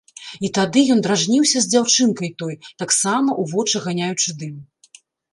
[0.47, 2.53] І тады ён дражніўся з дзяўчынкай той,
[2.83, 4.57] таксама ў вочы ганяючы дым.